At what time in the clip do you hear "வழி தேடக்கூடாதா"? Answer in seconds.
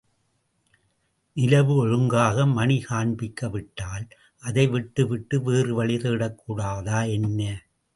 5.75-6.99